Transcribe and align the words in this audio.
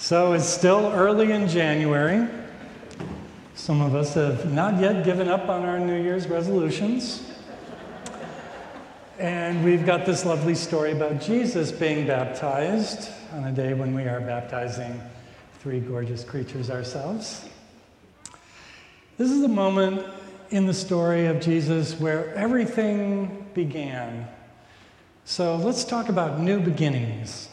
So 0.00 0.32
it's 0.32 0.46
still 0.48 0.90
early 0.94 1.30
in 1.30 1.46
January. 1.46 2.26
Some 3.54 3.82
of 3.82 3.94
us 3.94 4.14
have 4.14 4.50
not 4.50 4.80
yet 4.80 5.04
given 5.04 5.28
up 5.28 5.50
on 5.50 5.66
our 5.66 5.78
New 5.78 6.02
Year's 6.02 6.26
resolutions. 6.26 7.30
And 9.18 9.62
we've 9.62 9.84
got 9.84 10.06
this 10.06 10.24
lovely 10.24 10.54
story 10.54 10.92
about 10.92 11.20
Jesus 11.20 11.70
being 11.70 12.06
baptized 12.06 13.10
on 13.34 13.44
a 13.44 13.52
day 13.52 13.74
when 13.74 13.94
we 13.94 14.04
are 14.04 14.22
baptizing 14.22 14.98
three 15.58 15.80
gorgeous 15.80 16.24
creatures 16.24 16.70
ourselves. 16.70 17.46
This 19.18 19.30
is 19.30 19.44
a 19.44 19.48
moment 19.48 20.06
in 20.48 20.64
the 20.64 20.74
story 20.74 21.26
of 21.26 21.42
Jesus 21.42 22.00
where 22.00 22.34
everything 22.34 23.46
began. 23.52 24.26
So 25.26 25.56
let's 25.56 25.84
talk 25.84 26.08
about 26.08 26.40
new 26.40 26.58
beginnings 26.58 27.50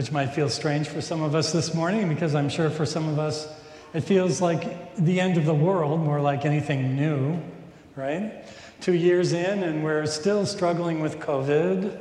which 0.00 0.12
might 0.12 0.28
feel 0.28 0.48
strange 0.48 0.88
for 0.88 1.02
some 1.02 1.20
of 1.20 1.34
us 1.34 1.52
this 1.52 1.74
morning 1.74 2.08
because 2.08 2.34
I'm 2.34 2.48
sure 2.48 2.70
for 2.70 2.86
some 2.86 3.06
of 3.06 3.18
us 3.18 3.46
it 3.92 4.00
feels 4.00 4.40
like 4.40 4.96
the 4.96 5.20
end 5.20 5.36
of 5.36 5.44
the 5.44 5.52
world 5.52 6.00
more 6.00 6.22
like 6.22 6.46
anything 6.46 6.96
new, 6.96 7.38
right? 7.96 8.46
Two 8.80 8.94
years 8.94 9.34
in, 9.34 9.62
and 9.62 9.84
we're 9.84 10.06
still 10.06 10.46
struggling 10.46 11.00
with 11.00 11.18
COVID, 11.18 11.98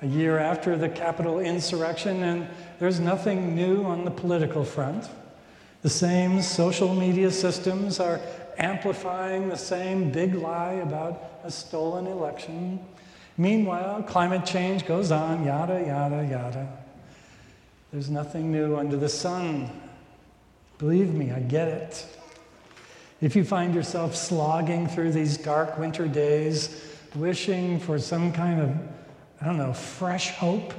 a 0.00 0.06
year 0.06 0.38
after 0.38 0.74
the 0.78 0.88
Capitol 0.88 1.38
insurrection, 1.38 2.22
and 2.22 2.48
there's 2.78 2.98
nothing 2.98 3.54
new 3.54 3.84
on 3.84 4.06
the 4.06 4.10
political 4.10 4.64
front. 4.64 5.06
The 5.82 5.90
same 5.90 6.40
social 6.40 6.94
media 6.94 7.30
systems 7.30 8.00
are 8.00 8.22
amplifying 8.56 9.50
the 9.50 9.56
same 9.58 10.10
big 10.10 10.34
lie 10.34 10.80
about 10.82 11.42
a 11.44 11.50
stolen 11.50 12.06
election. 12.06 12.80
Meanwhile, 13.36 14.04
climate 14.04 14.46
change 14.46 14.86
goes 14.86 15.12
on, 15.12 15.44
yada, 15.44 15.84
yada, 15.86 16.26
yada. 16.26 16.77
There's 17.92 18.10
nothing 18.10 18.52
new 18.52 18.76
under 18.76 18.98
the 18.98 19.08
sun. 19.08 19.70
Believe 20.76 21.14
me, 21.14 21.32
I 21.32 21.40
get 21.40 21.68
it. 21.68 22.06
If 23.22 23.34
you 23.34 23.44
find 23.44 23.74
yourself 23.74 24.14
slogging 24.14 24.86
through 24.88 25.12
these 25.12 25.38
dark 25.38 25.78
winter 25.78 26.06
days, 26.06 26.84
wishing 27.14 27.80
for 27.80 27.98
some 27.98 28.30
kind 28.30 28.60
of, 28.60 28.76
I 29.40 29.46
don't 29.46 29.56
know, 29.56 29.72
fresh 29.72 30.30
hope, 30.32 30.74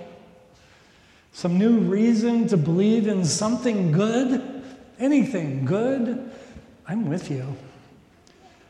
some 1.33 1.57
new 1.57 1.79
reason 1.79 2.47
to 2.49 2.57
believe 2.57 3.07
in 3.07 3.25
something 3.25 3.91
good, 3.91 4.63
anything 4.99 5.65
good, 5.65 6.31
I'm 6.87 7.09
with 7.09 7.31
you. 7.31 7.43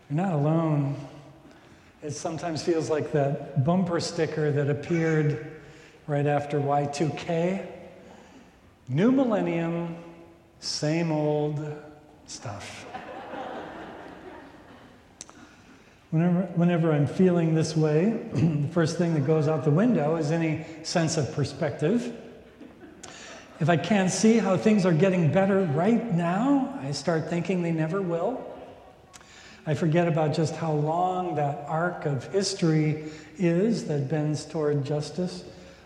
You're 0.09 0.23
not 0.23 0.31
alone. 0.31 0.95
It 2.01 2.11
sometimes 2.11 2.63
feels 2.63 2.89
like 2.89 3.11
that 3.11 3.65
bumper 3.65 3.99
sticker 3.99 4.49
that 4.49 4.69
appeared 4.69 5.59
right 6.07 6.25
after 6.25 6.59
Y2K 6.59 7.78
New 8.91 9.11
millennium, 9.11 9.95
same 10.59 11.11
old 11.11 11.63
stuff. 12.25 12.87
Whenever, 16.09 16.41
whenever 16.55 16.91
I'm 16.91 17.05
feeling 17.05 17.53
this 17.53 17.77
way, 17.77 18.09
the 18.33 18.67
first 18.69 18.97
thing 18.97 19.13
that 19.13 19.27
goes 19.27 19.47
out 19.47 19.63
the 19.63 19.69
window 19.69 20.15
is 20.15 20.31
any 20.31 20.65
sense 20.81 21.17
of 21.17 21.31
perspective. 21.33 22.15
If 23.59 23.69
I 23.69 23.77
can't 23.77 24.09
see 24.09 24.39
how 24.39 24.57
things 24.57 24.87
are 24.87 24.93
getting 24.93 25.31
better 25.31 25.65
right 25.65 26.11
now, 26.15 26.75
I 26.81 26.91
start 26.91 27.29
thinking 27.29 27.61
they 27.61 27.71
never 27.71 28.01
will. 28.01 28.43
I 29.67 29.75
forget 29.75 30.07
about 30.07 30.33
just 30.33 30.55
how 30.55 30.71
long 30.71 31.35
that 31.35 31.63
arc 31.67 32.07
of 32.07 32.25
history 32.33 33.03
is 33.37 33.85
that 33.85 34.09
bends 34.09 34.45
toward 34.45 34.83
justice. 34.83 35.43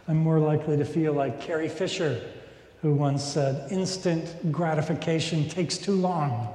I'm 0.08 0.16
more 0.16 0.40
likely 0.40 0.78
to 0.78 0.86
feel 0.86 1.12
like 1.12 1.42
Carrie 1.42 1.68
Fisher 1.68 2.22
who 2.84 2.94
once 2.94 3.24
said, 3.24 3.72
instant 3.72 4.52
gratification 4.52 5.48
takes 5.48 5.78
too 5.78 5.94
long. 5.94 6.48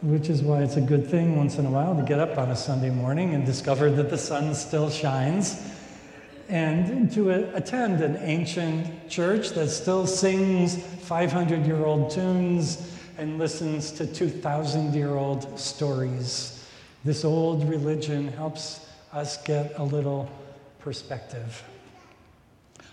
Which 0.00 0.30
is 0.30 0.42
why 0.42 0.62
it's 0.62 0.76
a 0.76 0.80
good 0.80 1.06
thing 1.06 1.36
once 1.36 1.58
in 1.58 1.66
a 1.66 1.70
while 1.70 1.94
to 1.94 2.02
get 2.02 2.18
up 2.18 2.38
on 2.38 2.50
a 2.50 2.56
Sunday 2.56 2.88
morning 2.88 3.34
and 3.34 3.44
discover 3.44 3.90
that 3.90 4.08
the 4.08 4.16
sun 4.16 4.54
still 4.54 4.88
shines 4.88 5.62
and 6.48 7.12
to 7.12 7.30
attend 7.54 8.00
an 8.00 8.16
ancient 8.22 9.10
church 9.10 9.50
that 9.50 9.68
still 9.68 10.06
sings 10.06 10.82
500 10.82 11.66
year 11.66 11.84
old 11.84 12.10
tunes 12.10 12.98
and 13.18 13.38
listens 13.38 13.92
to 13.92 14.06
2,000 14.06 14.94
year 14.94 15.16
old 15.16 15.60
stories. 15.60 16.66
This 17.04 17.26
old 17.26 17.68
religion 17.68 18.28
helps 18.28 18.86
us 19.12 19.36
get 19.44 19.78
a 19.78 19.84
little 19.84 20.30
perspective. 20.78 21.62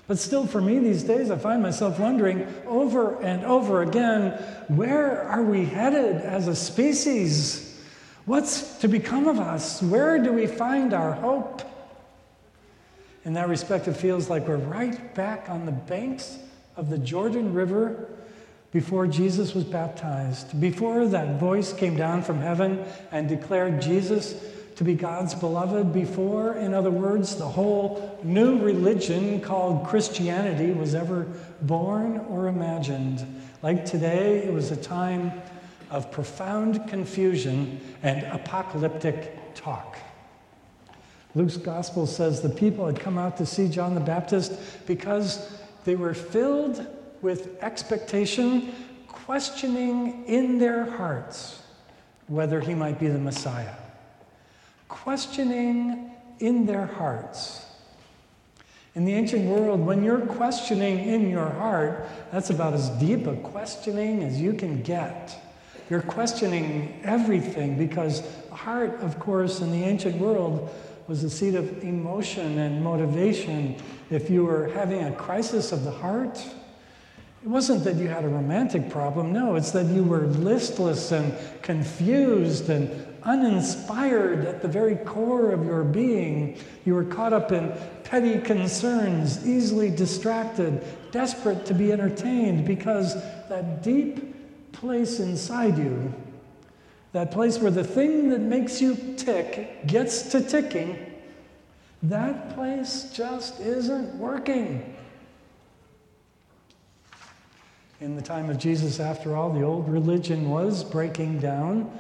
But 0.10 0.18
still, 0.18 0.48
for 0.48 0.60
me 0.60 0.80
these 0.80 1.04
days, 1.04 1.30
I 1.30 1.38
find 1.38 1.62
myself 1.62 2.00
wondering 2.00 2.48
over 2.66 3.22
and 3.22 3.46
over 3.46 3.84
again 3.84 4.32
where 4.68 5.22
are 5.22 5.44
we 5.44 5.66
headed 5.66 6.16
as 6.16 6.48
a 6.48 6.56
species? 6.56 7.80
What's 8.26 8.80
to 8.80 8.88
become 8.88 9.28
of 9.28 9.40
us? 9.40 9.84
Where 9.84 10.18
do 10.18 10.34
we 10.34 10.48
find 10.48 10.96
our 10.96 11.12
hope? 11.14 11.62
In 13.24 13.34
that 13.34 13.50
respect, 13.50 13.88
it 13.88 13.94
feels 13.94 14.32
like 14.32 14.48
we're 14.48 14.58
right 14.58 15.14
back 15.14 15.48
on 15.48 15.68
the 15.68 15.72
banks 15.72 16.40
of 16.76 16.90
the 16.90 16.98
Jordan 16.98 17.54
River 17.54 18.10
before 18.72 19.06
Jesus 19.06 19.54
was 19.54 19.64
baptized, 19.64 20.60
before 20.60 21.06
that 21.06 21.40
voice 21.40 21.72
came 21.72 21.96
down 21.96 22.24
from 22.24 22.40
heaven 22.40 22.84
and 23.12 23.30
declared 23.30 23.80
Jesus 23.80 24.34
to 24.80 24.86
be 24.86 24.94
God's 24.94 25.36
beloved 25.36 25.92
before, 25.92 26.56
in 26.56 26.74
other 26.74 26.90
words, 26.90 27.36
the 27.36 27.46
whole 27.46 28.18
new 28.24 28.58
religion 28.60 29.42
called 29.42 29.86
Christianity 29.86 30.72
was 30.72 30.96
ever 30.96 31.28
born 31.64 32.20
or 32.30 32.48
imagined. 32.48 33.42
Like 33.62 33.84
today, 33.84 34.38
it 34.38 34.54
was 34.54 34.72
a 34.72 34.78
time 34.78 35.34
of 35.90 36.10
profound 36.12 36.88
confusion 36.88 37.82
and 38.04 38.24
apocalyptic 38.28 39.54
talk. 39.54 39.98
Luke's 41.36 41.58
gospel 41.58 42.08
says 42.08 42.40
the 42.40 42.48
people 42.48 42.86
had 42.86 43.02
come 43.02 43.18
out 43.18 43.36
to 43.36 43.46
see 43.46 43.68
John 43.68 43.96
the 43.96 44.00
Baptist 44.00 44.54
because 44.88 45.60
they 45.84 45.98
were 45.98 46.14
filled 46.14 46.88
with 47.22 47.62
expectation, 47.62 48.74
questioning 49.10 50.24
in 50.26 50.58
their 50.58 50.90
hearts 50.90 51.62
whether 52.28 52.62
he 52.62 52.74
might 52.74 52.98
be 52.98 53.10
the 53.10 53.20
Messiah 53.20 53.76
questioning 54.90 56.12
in 56.40 56.66
their 56.66 56.86
hearts. 56.86 57.66
In 58.96 59.06
the 59.06 59.14
ancient 59.14 59.46
world, 59.46 59.80
when 59.80 60.04
you're 60.04 60.26
questioning 60.26 61.00
in 61.00 61.30
your 61.30 61.48
heart, 61.48 62.06
that's 62.32 62.50
about 62.50 62.74
as 62.74 62.90
deep 63.00 63.28
a 63.28 63.36
questioning 63.38 64.24
as 64.24 64.42
you 64.42 64.52
can 64.52 64.82
get. 64.82 65.40
You're 65.90 66.02
questioning 66.02 67.00
everything 67.04 67.78
because 67.78 68.22
the 68.50 68.56
heart, 68.56 69.00
of 69.02 69.20
course, 69.20 69.62
in 69.62 69.72
the 69.72 69.84
ancient 69.84 70.18
world 70.18 70.70
was 71.08 71.22
the 71.22 71.30
seat 71.30 71.56
of 71.56 71.84
emotion 71.84 72.60
and 72.60 72.84
motivation. 72.84 73.76
If 74.10 74.30
you 74.30 74.46
were 74.46 74.68
having 74.70 75.04
a 75.04 75.12
crisis 75.14 75.72
of 75.72 75.84
the 75.84 75.92
heart, 75.92 76.38
it 77.42 77.48
wasn't 77.48 77.84
that 77.86 77.96
you 77.96 78.08
had 78.08 78.26
a 78.26 78.30
romantic 78.30 78.90
problem. 78.90 79.32
No, 79.32 79.56
it's 79.56 79.72
that 79.72 79.86
you 79.86 80.04
were 80.04 80.28
listless 80.28 81.12
and 81.12 81.34
confused 81.62 82.70
and 82.70 83.09
uninspired 83.24 84.46
at 84.46 84.62
the 84.62 84.68
very 84.68 84.96
core 84.96 85.52
of 85.52 85.66
your 85.66 85.84
being. 85.84 86.58
You 86.86 86.98
are 86.98 87.04
caught 87.04 87.34
up 87.34 87.52
in 87.52 87.74
petty 88.04 88.40
concerns, 88.40 89.48
easily 89.48 89.90
distracted, 89.90 90.84
desperate 91.12 91.66
to 91.68 91.74
be 91.74 91.92
entertained 91.92 92.66
because 92.66 93.16
that 93.50 93.84
deep 93.84 94.72
place 94.72 95.20
inside 95.20 95.78
you, 95.78 96.14
that 97.12 97.32
place 97.32 97.60
where 97.60 97.72
the 97.72 97.84
thing 97.84 98.30
that 98.30 98.42
makes 98.42 98.82
you 98.82 98.96
tick 99.18 99.86
gets 99.88 100.32
to 100.32 100.42
ticking, 100.42 100.98
that 102.04 102.56
place 102.56 103.12
just 103.14 103.60
isn't 103.60 104.16
working. 104.16 104.96
In 108.02 108.16
the 108.16 108.22
time 108.22 108.50
of 108.50 108.58
Jesus, 108.58 109.02
after 109.02 109.36
all, 109.36 109.52
the 109.52 109.64
old 109.64 109.90
religion 109.90 110.50
was 110.50 110.86
breaking 110.86 111.40
down. 111.40 111.92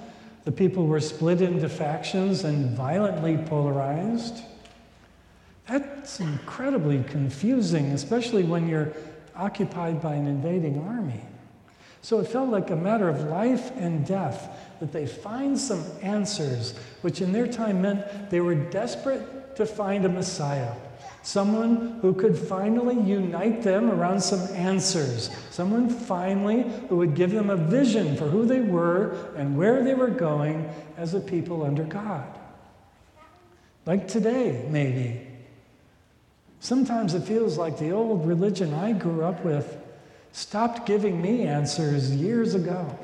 The 0.45 0.51
people 0.51 0.87
were 0.87 0.99
split 0.99 1.41
into 1.41 1.69
factions 1.69 2.43
and 2.43 2.75
violently 2.75 3.37
polarized. 3.37 4.43
That's 5.67 6.19
incredibly 6.19 7.03
confusing, 7.03 7.87
especially 7.87 8.43
when 8.43 8.67
you're 8.67 8.93
occupied 9.35 10.01
by 10.01 10.15
an 10.15 10.27
invading 10.27 10.81
army. 10.81 11.21
So 12.01 12.19
it 12.19 12.27
felt 12.27 12.49
like 12.49 12.69
a 12.69 12.75
matter 12.75 13.09
of 13.09 13.21
life 13.25 13.71
and 13.75 14.05
death 14.05 14.49
that 14.79 14.91
they 14.91 15.05
find 15.05 15.59
some 15.59 15.83
answers, 16.01 16.73
which 17.01 17.21
in 17.21 17.31
their 17.31 17.47
time 17.47 17.81
meant 17.81 18.29
they 18.29 18.39
were 18.39 18.55
desperate 18.55 19.55
to 19.57 19.65
find 19.65 20.05
a 20.05 20.09
Messiah. 20.09 20.73
Someone 21.21 21.99
who 22.01 22.13
could 22.13 22.37
finally 22.37 22.99
unite 22.99 23.61
them 23.61 23.91
around 23.91 24.21
some 24.21 24.41
answers. 24.55 25.29
Someone 25.49 25.89
finally 25.89 26.63
who 26.87 26.97
would 26.97 27.13
give 27.13 27.31
them 27.31 27.49
a 27.49 27.57
vision 27.57 28.15
for 28.15 28.27
who 28.27 28.45
they 28.45 28.61
were 28.61 29.33
and 29.35 29.57
where 29.57 29.83
they 29.83 29.93
were 29.93 30.09
going 30.09 30.69
as 30.97 31.13
a 31.13 31.19
people 31.19 31.63
under 31.63 31.83
God. 31.83 32.27
Like 33.85 34.07
today, 34.07 34.65
maybe. 34.69 35.27
Sometimes 36.61 37.13
it 37.13 37.23
feels 37.23 37.57
like 37.57 37.77
the 37.77 37.91
old 37.91 38.27
religion 38.27 38.73
I 38.73 38.93
grew 38.93 39.23
up 39.23 39.43
with 39.43 39.77
stopped 40.31 40.85
giving 40.85 41.21
me 41.21 41.43
answers 41.43 42.15
years 42.15 42.55
ago. 42.55 42.97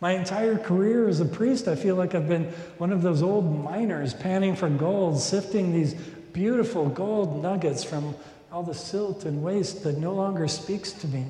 My 0.00 0.12
entire 0.12 0.56
career 0.56 1.08
as 1.08 1.20
a 1.20 1.26
priest, 1.26 1.68
I 1.68 1.74
feel 1.74 1.94
like 1.94 2.14
I've 2.14 2.28
been 2.28 2.44
one 2.78 2.90
of 2.90 3.02
those 3.02 3.22
old 3.22 3.62
miners 3.64 4.14
panning 4.14 4.56
for 4.56 4.70
gold, 4.70 5.20
sifting 5.20 5.72
these 5.72 5.94
beautiful 6.32 6.88
gold 6.88 7.42
nuggets 7.42 7.84
from 7.84 8.14
all 8.52 8.62
the 8.62 8.74
silt 8.74 9.24
and 9.24 9.42
waste 9.42 9.84
that 9.84 9.98
no 9.98 10.12
longer 10.12 10.48
speaks 10.48 10.92
to 10.92 11.06
me. 11.08 11.26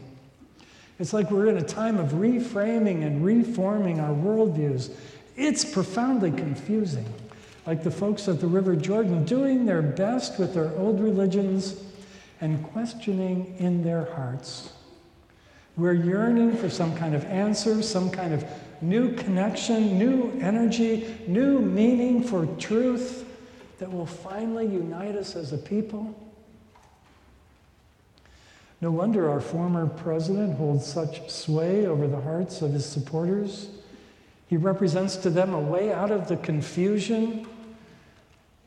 It's 0.99 1.13
like 1.13 1.31
we're 1.31 1.49
in 1.49 1.57
a 1.57 1.63
time 1.63 1.99
of 1.99 2.13
reframing 2.13 3.05
and 3.07 3.25
reforming 3.25 4.01
our 4.01 4.15
worldviews. 4.15 4.93
It's 5.37 5.65
profoundly 5.65 6.31
confusing. 6.31 7.07
Like 7.67 7.83
the 7.83 7.91
folks 7.91 8.29
at 8.29 8.41
the 8.41 8.47
River 8.47 8.77
Jordan 8.77 9.25
doing 9.25 9.67
their 9.67 9.83
best 9.83 10.39
with 10.39 10.55
their 10.55 10.71
old 10.77 11.01
religions 11.01 11.83
and 12.41 12.63
questioning 12.73 13.55
in 13.59 13.83
their 13.83 14.07
hearts. 14.13 14.73
We're 15.77 15.93
yearning 15.93 16.57
for 16.57 16.69
some 16.69 16.97
kind 16.97 17.15
of 17.15 17.25
answer, 17.25 17.83
some 17.83 18.11
kind 18.11 18.35
of 18.35 18.45
new 18.83 19.15
connection, 19.15 19.99
new 19.99 20.33
energy, 20.41 21.17
new 21.27 21.61
meaning 21.61 22.23
for 22.23 22.47
truth 22.57 23.30
that 23.81 23.91
will 23.91 24.07
finally 24.07 24.67
unite 24.67 25.17
us 25.17 25.35
as 25.35 25.55
a 25.55 25.59
people. 25.59 26.15
No 28.83 28.91
wonder 28.91 29.31
our 29.31 29.41
former 29.41 29.87
president 29.87 30.57
holds 30.57 30.87
such 30.87 31.31
sway 31.31 31.87
over 31.87 32.07
the 32.07 32.21
hearts 32.21 32.61
of 32.61 32.75
his 32.75 32.85
supporters. 32.85 33.69
He 34.49 34.59
represents 34.59 35.17
to 35.17 35.31
them 35.31 35.55
a 35.55 35.61
way 35.61 35.93
out 35.93 36.11
of 36.11 36.29
the 36.29 36.37
confusion, 36.37 37.47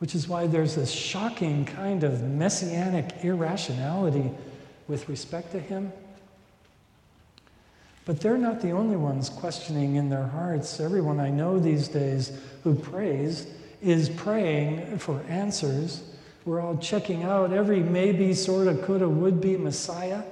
which 0.00 0.16
is 0.16 0.26
why 0.26 0.48
there's 0.48 0.74
this 0.74 0.90
shocking 0.90 1.64
kind 1.64 2.02
of 2.02 2.22
messianic 2.22 3.24
irrationality 3.24 4.32
with 4.88 5.08
respect 5.08 5.52
to 5.52 5.60
him. 5.60 5.92
But 8.04 8.20
they're 8.20 8.36
not 8.36 8.60
the 8.60 8.72
only 8.72 8.96
ones 8.96 9.28
questioning 9.28 9.94
in 9.94 10.10
their 10.10 10.26
hearts. 10.26 10.80
Everyone 10.80 11.20
I 11.20 11.30
know 11.30 11.60
these 11.60 11.86
days 11.86 12.36
who 12.64 12.74
prays 12.74 13.46
is 13.82 14.08
praying 14.08 14.98
for 14.98 15.22
answers. 15.28 16.02
We're 16.44 16.60
all 16.60 16.76
checking 16.76 17.22
out 17.22 17.52
every 17.52 17.80
maybe, 17.80 18.34
sort 18.34 18.68
of, 18.68 18.82
coulda, 18.82 19.08
would 19.08 19.40
be 19.40 19.56
Messiah. 19.56 20.22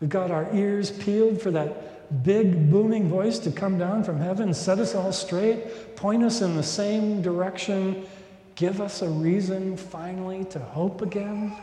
We've 0.00 0.10
got 0.10 0.30
our 0.30 0.54
ears 0.54 0.90
peeled 0.90 1.40
for 1.40 1.50
that 1.52 2.22
big 2.22 2.70
booming 2.70 3.08
voice 3.08 3.38
to 3.40 3.50
come 3.50 3.78
down 3.78 4.04
from 4.04 4.18
heaven, 4.18 4.54
set 4.54 4.78
us 4.78 4.94
all 4.94 5.12
straight, 5.12 5.96
point 5.96 6.22
us 6.22 6.40
in 6.40 6.56
the 6.56 6.62
same 6.62 7.20
direction, 7.20 8.06
give 8.54 8.80
us 8.80 9.02
a 9.02 9.08
reason 9.08 9.76
finally 9.76 10.44
to 10.46 10.58
hope 10.58 11.02
again. 11.02 11.54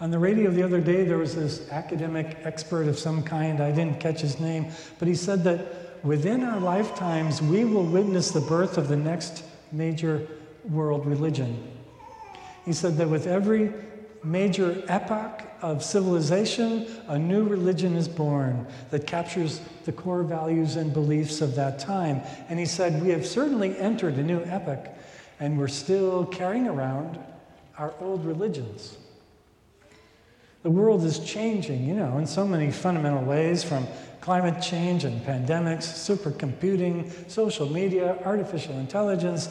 On 0.00 0.12
the 0.12 0.18
radio 0.18 0.50
the 0.50 0.62
other 0.62 0.80
day, 0.80 1.04
there 1.04 1.18
was 1.18 1.34
this 1.34 1.68
academic 1.70 2.38
expert 2.44 2.86
of 2.86 2.96
some 2.96 3.20
kind. 3.22 3.60
I 3.60 3.72
didn't 3.72 3.98
catch 3.98 4.20
his 4.20 4.38
name, 4.38 4.66
but 5.00 5.08
he 5.08 5.14
said 5.14 5.42
that 5.42 5.87
within 6.02 6.44
our 6.44 6.60
lifetimes, 6.60 7.42
we 7.42 7.64
will 7.64 7.84
witness 7.84 8.30
the 8.30 8.40
birth 8.40 8.78
of 8.78 8.88
the 8.88 8.96
next 8.96 9.44
major 9.72 10.26
world 10.64 11.06
religion. 11.06 11.62
He 12.64 12.72
said 12.72 12.96
that 12.98 13.08
with 13.08 13.26
every 13.26 13.72
major 14.24 14.82
epoch 14.88 15.42
of 15.62 15.82
civilization, 15.82 16.86
a 17.08 17.18
new 17.18 17.44
religion 17.44 17.96
is 17.96 18.08
born 18.08 18.66
that 18.90 19.06
captures 19.06 19.60
the 19.84 19.92
core 19.92 20.22
values 20.22 20.76
and 20.76 20.92
beliefs 20.92 21.40
of 21.40 21.54
that 21.54 21.78
time. 21.78 22.20
And 22.48 22.58
he 22.58 22.66
said, 22.66 23.02
We 23.02 23.10
have 23.10 23.26
certainly 23.26 23.76
entered 23.78 24.14
a 24.14 24.22
new 24.22 24.42
epoch, 24.44 24.88
and 25.40 25.58
we're 25.58 25.68
still 25.68 26.26
carrying 26.26 26.68
around 26.68 27.18
our 27.76 27.94
old 28.00 28.24
religions. 28.24 28.96
The 30.62 30.70
world 30.70 31.04
is 31.04 31.20
changing, 31.20 31.86
you 31.86 31.94
know, 31.94 32.18
in 32.18 32.26
so 32.26 32.46
many 32.46 32.70
fundamental 32.72 33.22
ways 33.22 33.62
from 33.62 33.86
climate 34.20 34.62
change 34.62 35.04
and 35.04 35.20
pandemics, 35.22 35.84
supercomputing, 35.84 37.30
social 37.30 37.68
media, 37.68 38.18
artificial 38.24 38.78
intelligence. 38.78 39.48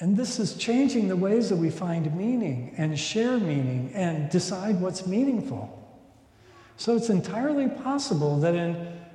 And 0.00 0.16
this 0.16 0.38
is 0.38 0.54
changing 0.54 1.08
the 1.08 1.16
ways 1.16 1.48
that 1.48 1.56
we 1.56 1.70
find 1.70 2.14
meaning 2.16 2.74
and 2.76 2.98
share 2.98 3.38
meaning 3.38 3.90
and 3.94 4.30
decide 4.30 4.80
what's 4.80 5.06
meaningful. 5.06 5.74
So 6.76 6.94
it's 6.94 7.10
entirely 7.10 7.68
possible 7.68 8.38
that 8.40 8.54
in 8.54 8.74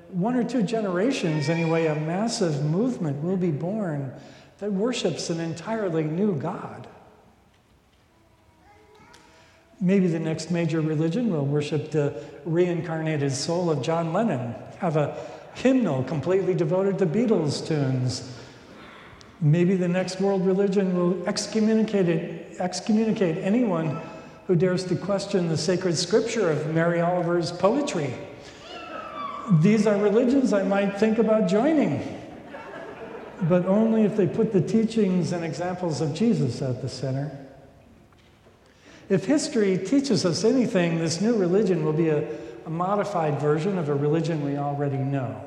one 0.09 0.35
or 0.35 0.43
two 0.43 0.61
generations, 0.61 1.49
anyway, 1.49 1.87
a 1.87 1.95
massive 1.95 2.63
movement 2.65 3.23
will 3.23 3.37
be 3.37 3.51
born 3.51 4.13
that 4.59 4.71
worships 4.71 5.29
an 5.29 5.39
entirely 5.39 6.03
new 6.03 6.35
God. 6.35 6.87
Maybe 9.83 10.07
the 10.07 10.17
next 10.17 10.49
major 10.49 10.79
religion 10.79 11.29
will 11.29 11.45
worship 11.45 11.91
the 11.91 12.13
reincarnated 12.45 13.33
soul 13.33 13.69
of 13.69 13.81
John 13.81 14.13
Lennon, 14.13 14.55
have 14.77 14.95
a 14.95 15.17
hymnal 15.55 16.05
completely 16.05 16.53
devoted 16.53 16.97
to 16.99 17.05
Beatles 17.05 17.67
tunes. 17.67 18.33
Maybe 19.41 19.75
the 19.75 19.89
next 19.89 20.21
world 20.21 20.45
religion 20.45 20.97
will 20.97 21.27
excommunicate, 21.27 22.07
it, 22.07 22.55
excommunicate 22.59 23.39
anyone 23.39 23.99
who 24.47 24.55
dares 24.55 24.85
to 24.85 24.95
question 24.95 25.49
the 25.49 25.57
sacred 25.57 25.97
scripture 25.97 26.49
of 26.49 26.73
Mary 26.73 27.01
Oliver's 27.01 27.51
poetry. 27.51 28.13
These 29.59 29.85
are 29.85 29.97
religions 29.97 30.53
I 30.53 30.63
might 30.63 30.97
think 30.97 31.17
about 31.17 31.49
joining, 31.49 32.21
but 33.49 33.65
only 33.65 34.03
if 34.03 34.15
they 34.15 34.27
put 34.27 34.53
the 34.53 34.61
teachings 34.61 35.33
and 35.33 35.43
examples 35.43 35.99
of 35.99 36.13
Jesus 36.13 36.61
at 36.61 36.81
the 36.81 36.87
center. 36.87 37.42
If 39.09 39.25
history 39.25 39.77
teaches 39.77 40.25
us 40.25 40.43
anything, 40.43 40.99
this 40.99 41.21
new 41.21 41.35
religion 41.35 41.83
will 41.83 41.93
be 41.93 42.09
a, 42.09 42.25
a 42.65 42.69
modified 42.69 43.39
version 43.39 43.77
of 43.77 43.89
a 43.89 43.95
religion 43.95 44.43
we 44.43 44.57
already 44.57 44.97
know. 44.97 45.43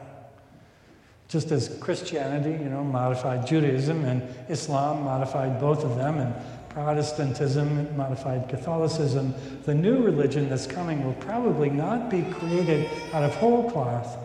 Just 1.28 1.50
as 1.50 1.76
Christianity, 1.80 2.50
you 2.50 2.70
know, 2.70 2.84
modified 2.84 3.46
Judaism, 3.46 4.04
and 4.04 4.22
Islam 4.48 5.02
modified 5.02 5.58
both 5.58 5.84
of 5.84 5.96
them, 5.96 6.18
and 6.18 6.34
Protestantism 6.68 7.96
modified 7.96 8.50
Catholicism, 8.50 9.34
the 9.64 9.74
new 9.74 10.02
religion 10.02 10.50
that's 10.50 10.66
coming 10.66 11.02
will 11.02 11.14
probably 11.14 11.70
not 11.70 12.10
be 12.10 12.22
created 12.22 12.88
out 13.14 13.22
of 13.22 13.34
whole 13.36 13.70
cloth, 13.70 14.18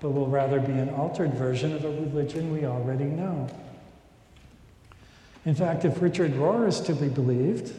but 0.00 0.10
will 0.10 0.28
rather 0.28 0.60
be 0.60 0.72
an 0.72 0.88
altered 0.90 1.34
version 1.34 1.74
of 1.74 1.84
a 1.84 1.90
religion 1.90 2.52
we 2.52 2.64
already 2.64 3.06
know. 3.06 3.48
In 5.44 5.56
fact, 5.56 5.84
if 5.84 6.00
Richard 6.00 6.32
Rohr 6.34 6.68
is 6.68 6.80
to 6.82 6.94
be 6.94 7.08
believed, 7.08 7.74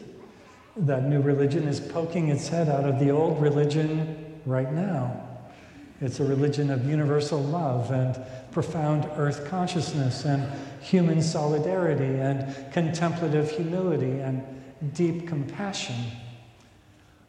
that 0.80 1.04
new 1.04 1.20
religion 1.20 1.66
is 1.66 1.80
poking 1.80 2.28
its 2.28 2.48
head 2.48 2.68
out 2.68 2.84
of 2.84 2.98
the 2.98 3.10
old 3.10 3.40
religion 3.42 4.40
right 4.46 4.72
now. 4.72 5.24
It's 6.00 6.20
a 6.20 6.24
religion 6.24 6.70
of 6.70 6.86
universal 6.86 7.42
love 7.42 7.90
and 7.90 8.16
profound 8.52 9.08
earth 9.16 9.48
consciousness 9.48 10.24
and 10.24 10.48
human 10.80 11.20
solidarity 11.20 12.20
and 12.20 12.72
contemplative 12.72 13.50
humility 13.50 14.20
and 14.20 14.44
deep 14.94 15.26
compassion. 15.26 15.96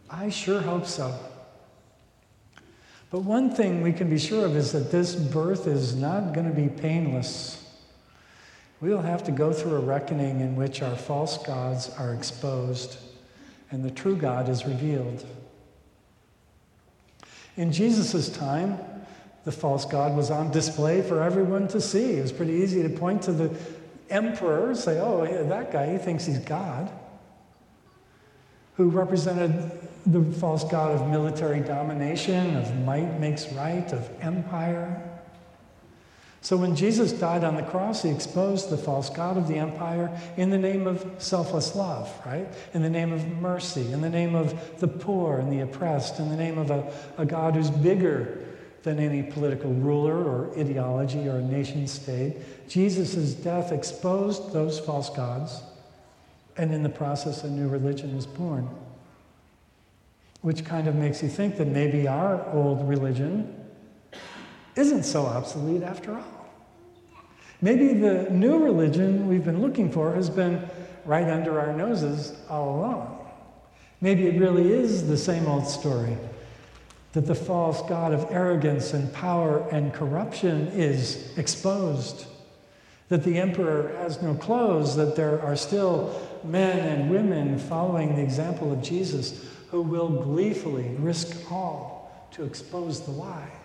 I 0.10 0.30
sure 0.30 0.62
hope 0.62 0.86
so. 0.86 1.18
But 3.10 3.22
one 3.22 3.56
thing 3.56 3.82
we 3.82 3.92
can 3.92 4.08
be 4.08 4.20
sure 4.20 4.46
of 4.46 4.56
is 4.56 4.72
that 4.74 4.92
this 4.92 5.16
birth 5.16 5.66
is 5.66 5.96
not 5.96 6.34
going 6.34 6.48
to 6.48 6.56
be 6.56 6.70
painless. 6.70 7.66
We'll 8.82 9.02
have 9.02 9.24
to 9.24 9.32
go 9.32 9.52
through 9.52 9.76
a 9.78 9.80
reckoning 9.80 10.42
in 10.42 10.56
which 10.56 10.84
our 10.84 10.96
false 10.96 11.40
gods 11.40 11.90
are 11.98 12.14
exposed 12.14 13.00
and 13.72 13.84
the 13.84 13.92
true 13.92 14.16
God 14.16 14.50
is 14.50 14.66
revealed. 14.66 15.26
In 17.56 17.72
Jesus' 17.72 18.30
time, 18.30 18.80
the 19.46 19.52
false 19.52 19.86
God 19.86 20.16
was 20.16 20.32
on 20.32 20.52
display 20.52 21.02
for 21.02 21.22
everyone 21.22 21.68
to 21.70 21.82
see. 21.82 22.14
It 22.14 22.22
was 22.22 22.32
pretty 22.32 22.54
easy 22.54 22.84
to 22.84 22.90
point 22.90 23.22
to 23.24 23.32
the 23.32 23.56
emperor, 24.10 24.68
and 24.68 24.78
say, 24.78 25.00
oh, 25.00 25.24
yeah, 25.24 25.44
that 25.44 25.72
guy, 25.72 25.92
he 25.92 25.98
thinks 25.98 26.26
he's 26.26 26.40
God, 26.40 26.92
who 28.76 28.90
represented 28.90 29.72
the 30.06 30.24
false 30.40 30.64
God 30.64 30.92
of 30.92 31.08
military 31.10 31.60
domination, 31.60 32.56
of 32.56 32.76
might 32.86 33.20
makes 33.20 33.52
right, 33.54 33.92
of 33.92 34.10
empire. 34.22 35.19
So 36.42 36.56
when 36.56 36.76
Jesus 36.76 37.12
died 37.12 37.44
on 37.44 37.56
the 37.56 37.64
cross, 37.64 38.04
he 38.04 38.10
exposed 38.10 38.70
the 38.70 38.78
false 38.78 39.10
God 39.10 39.38
of 39.38 39.48
the 39.48 39.58
empire 39.58 40.10
in 40.38 40.50
the 40.50 40.58
name 40.58 40.88
of 40.88 41.06
selfless 41.18 41.76
love, 41.76 42.10
right? 42.26 42.48
In 42.74 42.82
the 42.82 42.90
name 42.90 43.12
of 43.12 43.28
mercy, 43.28 43.92
in 43.92 44.00
the 44.00 44.10
name 44.10 44.36
of 44.36 44.80
the 44.80 44.88
poor 44.88 45.40
and 45.40 45.52
the 45.52 45.60
oppressed, 45.60 46.20
in 46.20 46.30
the 46.30 46.38
name 46.38 46.58
of 46.58 46.72
a, 46.72 46.92
a 47.18 47.26
God 47.26 47.56
who's 47.56 47.70
bigger 47.70 48.46
than 48.84 49.00
any 49.00 49.22
political 49.22 49.74
ruler 49.74 50.16
or 50.16 50.58
ideology 50.58 51.28
or 51.28 51.42
nation 51.42 51.86
state. 51.88 52.38
Jesus' 52.70 53.34
death 53.34 53.74
exposed 53.74 54.54
those 54.54 54.80
false 54.80 55.10
gods, 55.10 55.62
and 56.56 56.74
in 56.74 56.84
the 56.84 56.90
process, 56.90 57.44
a 57.44 57.50
new 57.50 57.68
religion 57.68 58.16
was 58.16 58.26
born. 58.26 58.70
Which 60.42 60.64
kind 60.64 60.88
of 60.88 60.96
makes 60.96 61.22
you 61.22 61.28
think 61.28 61.58
that 61.58 61.68
maybe 61.68 62.08
our 62.08 62.50
old 62.54 62.88
religion 62.88 63.54
isn't 64.80 65.04
so 65.04 65.26
obsolete 65.26 65.84
after 65.84 66.16
all. 66.16 66.50
Maybe 67.62 67.94
the 67.94 68.30
new 68.30 68.64
religion 68.64 69.28
we've 69.28 69.44
been 69.44 69.62
looking 69.62 69.92
for 69.92 70.16
has 70.16 70.30
been 70.30 70.68
right 71.06 71.28
under 71.28 71.60
our 71.60 71.74
noses 71.74 72.34
all 72.50 72.78
along. 72.80 73.32
Maybe 74.00 74.28
it 74.28 74.40
really 74.40 74.72
is 74.72 75.08
the 75.08 75.18
same 75.18 75.46
old 75.48 75.68
story 75.68 76.18
that 77.12 77.26
the 77.26 77.36
false 77.36 77.82
god 77.90 78.14
of 78.14 78.32
arrogance 78.32 78.94
and 78.94 79.12
power 79.14 79.68
and 79.72 79.94
corruption 79.94 80.68
is 80.68 81.38
exposed, 81.38 82.28
that 83.10 83.24
the 83.24 83.38
emperor 83.38 83.94
has 83.98 84.22
no 84.22 84.36
clothes, 84.36 84.96
that 84.96 85.16
there 85.16 85.42
are 85.42 85.56
still 85.56 86.22
men 86.44 86.80
and 86.80 87.10
women 87.10 87.58
following 87.60 88.16
the 88.16 88.22
example 88.22 88.72
of 88.72 88.82
Jesus 88.82 89.44
who 89.72 89.82
will 89.82 90.10
gleefully 90.10 90.96
risk 91.00 91.52
all 91.52 92.30
to 92.32 92.46
expose 92.46 93.02
the 93.02 93.12
lie. 93.12 93.59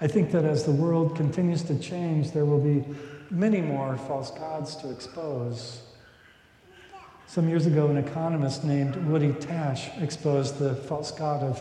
I 0.00 0.06
think 0.06 0.30
that 0.30 0.44
as 0.44 0.64
the 0.64 0.72
world 0.72 1.16
continues 1.16 1.62
to 1.64 1.78
change, 1.78 2.30
there 2.30 2.44
will 2.44 2.60
be 2.60 2.84
many 3.30 3.60
more 3.60 3.96
false 3.96 4.30
gods 4.30 4.76
to 4.76 4.90
expose. 4.90 5.82
Some 7.26 7.48
years 7.48 7.66
ago, 7.66 7.88
an 7.88 7.96
economist 7.96 8.64
named 8.64 8.96
Woody 9.06 9.32
Tasch 9.32 9.88
exposed 10.00 10.58
the 10.58 10.76
false 10.76 11.10
god 11.10 11.42
of 11.42 11.60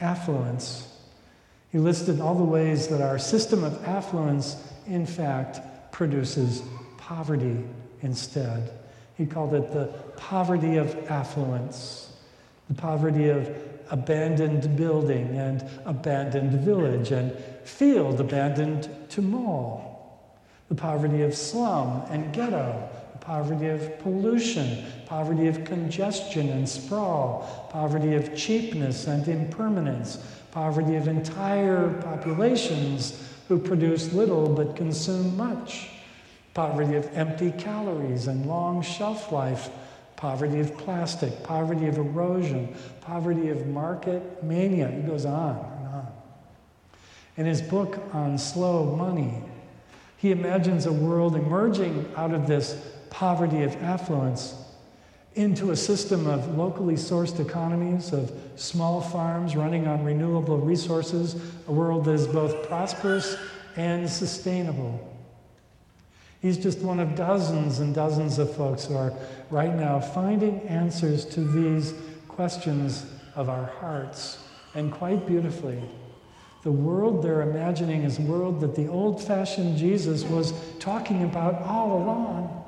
affluence. 0.00 0.88
He 1.70 1.78
listed 1.78 2.20
all 2.20 2.34
the 2.34 2.42
ways 2.42 2.88
that 2.88 3.00
our 3.00 3.18
system 3.18 3.62
of 3.62 3.84
affluence, 3.84 4.56
in 4.86 5.04
fact, 5.06 5.60
produces 5.92 6.62
poverty 6.96 7.62
instead. 8.00 8.70
He 9.16 9.26
called 9.26 9.54
it 9.54 9.72
the 9.72 9.86
poverty 10.16 10.76
of 10.76 11.10
affluence, 11.10 12.12
the 12.68 12.74
poverty 12.74 13.28
of 13.28 13.48
abandoned 13.90 14.76
building 14.76 15.36
and 15.36 15.64
abandoned 15.84 16.52
village 16.52 17.10
and 17.10 17.32
field 17.64 18.20
abandoned 18.20 18.88
to 19.10 19.22
mall, 19.22 20.20
the 20.68 20.74
poverty 20.74 21.22
of 21.22 21.34
slum 21.34 22.02
and 22.10 22.32
ghetto, 22.32 22.88
the 23.12 23.18
poverty 23.18 23.66
of 23.68 23.98
pollution, 24.00 24.84
poverty 25.06 25.46
of 25.46 25.64
congestion 25.64 26.48
and 26.50 26.68
sprawl, 26.68 27.68
poverty 27.70 28.14
of 28.14 28.34
cheapness 28.36 29.06
and 29.06 29.26
impermanence, 29.28 30.18
poverty 30.50 30.96
of 30.96 31.08
entire 31.08 31.90
populations 32.02 33.28
who 33.48 33.58
produce 33.58 34.12
little 34.12 34.48
but 34.48 34.76
consume 34.76 35.36
much, 35.36 35.88
poverty 36.54 36.96
of 36.96 37.08
empty 37.16 37.50
calories 37.52 38.26
and 38.26 38.46
long 38.46 38.80
shelf 38.80 39.32
life 39.32 39.70
poverty 40.24 40.58
of 40.58 40.74
plastic, 40.78 41.42
poverty 41.42 41.86
of 41.86 41.98
erosion, 41.98 42.74
poverty 43.02 43.50
of 43.50 43.66
market 43.66 44.42
mania. 44.42 44.88
It 44.88 45.06
goes 45.06 45.26
on 45.26 45.54
and 45.56 45.86
on. 45.86 46.12
In 47.36 47.44
his 47.44 47.60
book 47.60 47.98
on 48.14 48.38
slow 48.38 48.96
money, 48.96 49.42
he 50.16 50.30
imagines 50.30 50.86
a 50.86 50.92
world 50.94 51.36
emerging 51.36 52.10
out 52.16 52.32
of 52.32 52.46
this 52.46 52.82
poverty 53.10 53.64
of 53.64 53.76
affluence 53.82 54.54
into 55.34 55.72
a 55.72 55.76
system 55.76 56.26
of 56.26 56.56
locally 56.56 56.94
sourced 56.94 57.38
economies, 57.38 58.14
of 58.14 58.32
small 58.56 59.02
farms 59.02 59.54
running 59.54 59.86
on 59.86 60.02
renewable 60.04 60.56
resources, 60.56 61.36
a 61.68 61.72
world 61.72 62.06
that 62.06 62.12
is 62.12 62.26
both 62.26 62.66
prosperous 62.66 63.36
and 63.76 64.08
sustainable. 64.08 65.13
He's 66.44 66.58
just 66.58 66.80
one 66.80 67.00
of 67.00 67.16
dozens 67.16 67.78
and 67.78 67.94
dozens 67.94 68.38
of 68.38 68.54
folks 68.54 68.84
who 68.84 68.98
are 68.98 69.14
right 69.48 69.74
now 69.74 69.98
finding 69.98 70.60
answers 70.68 71.24
to 71.24 71.40
these 71.40 71.94
questions 72.28 73.06
of 73.34 73.48
our 73.48 73.64
hearts, 73.64 74.44
and 74.74 74.92
quite 74.92 75.26
beautifully. 75.26 75.80
The 76.62 76.70
world 76.70 77.22
they're 77.22 77.40
imagining 77.40 78.02
is 78.02 78.18
a 78.18 78.22
world 78.22 78.60
that 78.60 78.74
the 78.74 78.88
old 78.88 79.22
fashioned 79.22 79.78
Jesus 79.78 80.22
was 80.24 80.52
talking 80.80 81.24
about 81.24 81.62
all 81.62 81.96
along. 81.96 82.64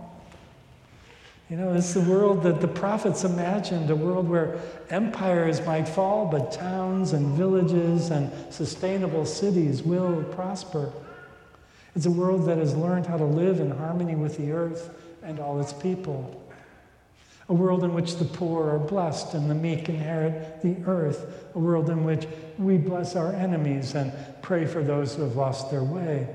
You 1.51 1.59
know, 1.59 1.75
it's 1.75 1.93
the 1.93 2.01
world 2.01 2.45
that 2.45 2.63
the 2.63 2.69
prophets 2.69 3.25
imagined, 3.25 3.91
a 3.91 3.95
world 3.95 4.27
where 4.27 4.59
empires 4.89 5.61
might 5.67 5.87
fall, 5.87 6.25
but 6.25 6.51
towns 6.51 7.13
and 7.13 7.37
villages 7.37 8.09
and 8.09 8.33
sustainable 8.51 9.27
cities 9.27 9.83
will 9.83 10.25
prosper. 10.33 10.91
It's 11.97 12.05
a 12.05 12.11
world 12.11 12.45
that 12.45 12.59
has 12.59 12.77
learned 12.77 13.07
how 13.07 13.17
to 13.17 13.25
live 13.25 13.59
in 13.59 13.71
harmony 13.71 14.15
with 14.15 14.37
the 14.37 14.53
earth 14.53 14.95
and 15.23 15.41
all 15.41 15.59
its 15.63 15.73
people. 15.73 16.43
A 17.49 17.55
world 17.55 17.85
in 17.85 17.95
which 17.95 18.17
the 18.17 18.27
poor 18.27 18.69
are 18.69 18.79
blessed 18.79 19.33
and 19.33 19.49
the 19.49 19.55
meek 19.55 19.89
inherit 19.89 20.61
the 20.61 20.77
earth. 20.85 21.47
A 21.55 21.59
world 21.59 21.89
in 21.89 22.05
which 22.05 22.27
we 22.59 22.77
bless 22.77 23.17
our 23.17 23.33
enemies 23.33 23.95
and 23.95 24.13
pray 24.43 24.67
for 24.67 24.83
those 24.83 25.15
who 25.15 25.23
have 25.23 25.37
lost 25.37 25.71
their 25.71 25.83
way. 25.83 26.29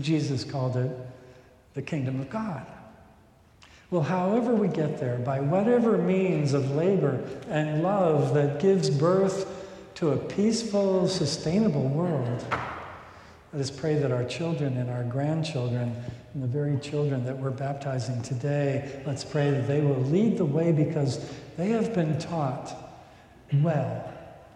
Jesus 0.00 0.42
called 0.42 0.76
it 0.76 0.90
the 1.74 1.82
kingdom 1.82 2.20
of 2.20 2.28
God. 2.28 2.66
Well, 3.92 4.02
however 4.02 4.52
we 4.52 4.66
get 4.66 4.98
there, 4.98 5.18
by 5.18 5.38
whatever 5.38 5.96
means 5.96 6.54
of 6.54 6.72
labor 6.72 7.22
and 7.48 7.84
love 7.84 8.34
that 8.34 8.58
gives 8.58 8.90
birth 8.90 9.46
to 9.96 10.10
a 10.10 10.16
peaceful, 10.16 11.06
sustainable 11.06 11.88
world, 11.88 12.44
let 13.52 13.60
us 13.60 13.70
pray 13.70 13.94
that 13.96 14.10
our 14.10 14.24
children 14.24 14.78
and 14.78 14.88
our 14.90 15.04
grandchildren 15.04 15.94
and 16.32 16.42
the 16.42 16.46
very 16.46 16.78
children 16.78 17.24
that 17.26 17.36
we're 17.36 17.50
baptizing 17.50 18.22
today, 18.22 19.02
let's 19.06 19.24
pray 19.24 19.50
that 19.50 19.66
they 19.66 19.80
will 19.80 20.00
lead 20.00 20.38
the 20.38 20.44
way 20.44 20.72
because 20.72 21.20
they 21.58 21.68
have 21.68 21.94
been 21.94 22.18
taught 22.18 22.74
well 23.52 24.10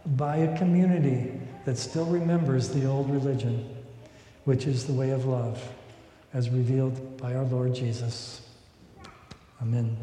by 0.06 0.36
a 0.36 0.58
community 0.58 1.38
that 1.66 1.76
still 1.76 2.06
remembers 2.06 2.70
the 2.70 2.86
old 2.86 3.10
religion, 3.10 3.68
which 4.44 4.66
is 4.66 4.86
the 4.86 4.92
way 4.92 5.10
of 5.10 5.26
love, 5.26 5.62
as 6.32 6.48
revealed 6.48 7.18
by 7.18 7.34
our 7.34 7.44
Lord 7.44 7.74
Jesus. 7.74 8.40
Amen. 9.60 9.96